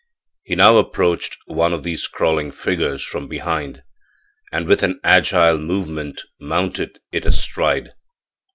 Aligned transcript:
He 0.41 0.55
now 0.55 0.77
approached 0.77 1.37
one 1.45 1.73
of 1.73 1.83
these 1.83 2.07
crawling 2.07 2.49
figures 2.49 3.03
from 3.03 3.27
behind 3.27 3.83
and 4.51 4.65
with 4.65 4.81
an 4.81 4.99
agile 5.03 5.59
movement 5.59 6.23
mounted 6.39 6.97
it 7.11 7.23
astride. 7.23 7.91